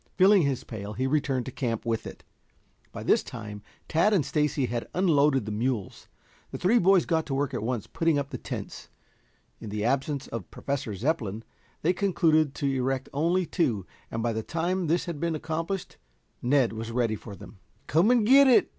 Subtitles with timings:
[0.15, 2.23] Filling his pail he returned to camp with it.
[2.91, 6.07] By this time Tad and Stacy had unloaded the mules.
[6.49, 8.89] The three boys got to work at once putting up the tents.
[9.59, 11.43] In the absence of Professor Zepplin,
[11.83, 15.97] they concluded to erect only two, and by the time this had been accomplished,
[16.41, 17.59] Ned was ready for them.
[17.85, 18.69] "Come and get it!"